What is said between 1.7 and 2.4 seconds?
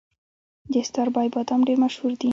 مشهور دي.